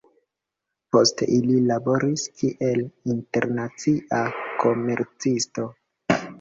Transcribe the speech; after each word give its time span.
Poste 0.95 1.27
li 1.43 1.57
laboris 1.73 2.23
kiel 2.41 2.83
internacia 3.17 4.25
komercisto. 4.67 5.71